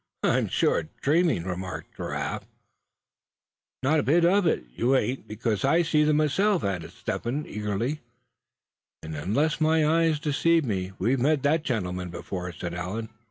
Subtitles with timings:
[0.23, 2.47] I'm sure dreaming!" remarked Giraffe, just
[3.83, 3.91] then.
[3.91, 7.45] "Not a bit of it you ain't, because I see them myself," added Step Hen,
[7.47, 8.01] eagerly.
[9.03, 13.09] "And unless my eyes deceive me, we've met that gentleman before," said Allan.